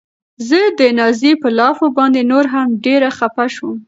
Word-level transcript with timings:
زه 0.47 0.59
د 0.79 0.81
نازيې 0.99 1.33
په 1.41 1.49
لافو 1.59 1.85
باندې 1.97 2.21
نوره 2.31 2.49
هم 2.53 2.67
ډېره 2.85 3.09
خپه 3.17 3.45
شوم. 3.55 3.77